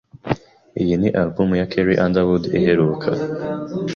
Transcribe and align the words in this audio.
Iyi 0.81 0.95
ni 1.01 1.09
Album 1.21 1.49
ya 1.59 1.69
Carrie 1.71 2.01
Underwood 2.05 2.43
iheruka. 2.57 3.09